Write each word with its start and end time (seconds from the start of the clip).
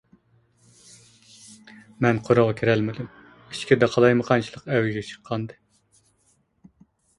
مەن 2.05 2.21
قورۇغا 2.29 2.55
كىرەلمىدىم، 2.63 3.11
ئىچكىرىدە 3.27 3.91
قالايمىقانچىلىق 3.97 4.67
ئەۋجىگە 4.73 5.07
چىققانىدى. 5.13 5.61